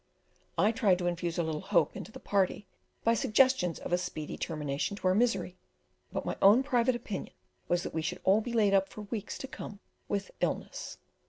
I 0.57 0.71
tried 0.71 0.97
to 0.97 1.05
infuse 1.05 1.37
a 1.37 1.43
little 1.43 1.61
hope 1.61 1.95
into 1.95 2.11
the 2.11 2.19
party, 2.19 2.65
by 3.03 3.13
suggestions 3.13 3.77
of 3.77 3.93
a 3.93 3.99
speedy 3.99 4.35
termination 4.35 4.97
to 4.97 5.07
our 5.07 5.13
misery, 5.13 5.59
but 6.11 6.25
my 6.25 6.35
own 6.41 6.63
private 6.63 6.95
opinion 6.95 7.35
was 7.67 7.83
that 7.83 7.93
we 7.93 8.01
should 8.01 8.19
all 8.23 8.41
be 8.41 8.51
laid 8.51 8.73
up 8.73 8.89
for 8.89 9.03
weeks 9.03 9.37
to 9.37 9.47
come 9.47 9.79
with 10.07 10.31
illness. 10.41 10.97